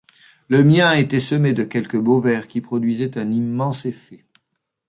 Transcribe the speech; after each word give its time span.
Le 0.47 0.63
mien 0.63 0.93
était 0.95 1.19
semé 1.19 1.53
de 1.53 1.63
quelques 1.63 1.99
beaux 1.99 2.19
vers, 2.21 2.47
qui 2.47 2.59
produisaient 2.59 3.19
un 3.19 3.29
immense 3.29 3.85
effet. 3.85 4.25